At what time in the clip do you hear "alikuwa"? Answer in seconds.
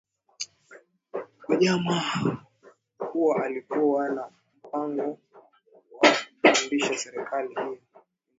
3.45-4.09